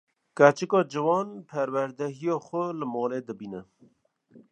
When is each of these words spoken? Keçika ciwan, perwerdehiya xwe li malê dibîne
Keçika 0.37 0.79
ciwan, 0.91 1.29
perwerdehiya 1.49 2.35
xwe 2.45 2.63
li 2.79 2.85
malê 2.93 3.19
dibîne 3.27 3.61